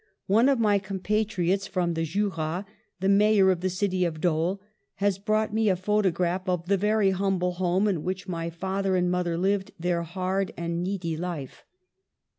One 0.25 0.49
of 0.49 0.57
my 0.57 0.79
compatriots 0.79 1.67
from 1.67 1.93
the 1.93 2.03
Jura, 2.05 2.65
the 3.01 3.07
mayor 3.07 3.51
of 3.51 3.61
the 3.61 3.69
city 3.69 4.03
of 4.03 4.19
Dole, 4.19 4.59
has 4.95 5.19
brought 5.19 5.53
me 5.53 5.69
a 5.69 5.75
photo 5.75 6.09
graph 6.09 6.49
of 6.49 6.65
the 6.67 6.75
very 6.75 7.11
humble 7.11 7.51
home 7.51 7.87
in 7.87 8.01
which 8.03 8.27
my 8.27 8.49
father 8.49 8.95
and 8.95 9.11
mother 9.11 9.37
lived 9.37 9.73
their 9.79 10.01
hard 10.01 10.53
and 10.57 10.81
needy 10.81 11.15
life. 11.17 11.63